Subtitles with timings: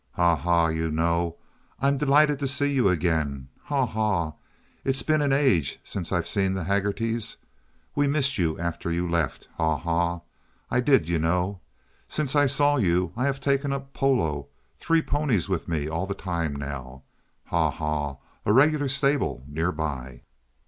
[0.13, 0.35] "Haw!
[0.35, 0.67] haw!
[0.69, 1.37] You know,
[1.79, 3.49] I'm delighted to see you again.
[3.65, 3.85] Haw!
[3.85, 4.33] haw!
[4.83, 7.35] It's been an age since I've seen the Haggertys.
[7.93, 9.47] We missed you after you left.
[9.57, 9.77] Haw!
[9.77, 10.21] haw!
[10.71, 11.59] I did, you know.
[12.07, 16.55] Since I saw you I have taken up polo—three ponies with me all the time
[16.55, 17.69] now—haw!
[17.69, 20.23] haw!—a regular stable nearly."